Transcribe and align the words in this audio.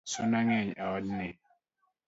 Suna 0.11 0.39
ngeny 0.45 0.71
e 0.83 0.85
od 0.95 1.03
ni 1.17 1.29